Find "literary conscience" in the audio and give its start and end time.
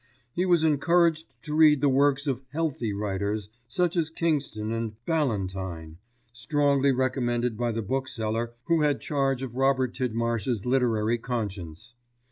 10.65-11.93